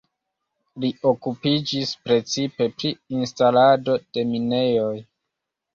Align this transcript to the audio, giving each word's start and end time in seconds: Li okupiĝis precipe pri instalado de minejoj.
Li 0.85 0.89
okupiĝis 1.11 1.93
precipe 2.07 2.69
pri 2.81 2.93
instalado 3.19 4.01
de 4.15 4.29
minejoj. 4.35 4.95